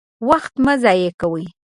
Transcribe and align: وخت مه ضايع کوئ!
وخت 0.29 0.53
مه 0.65 0.73
ضايع 0.83 1.11
کوئ! 1.21 1.43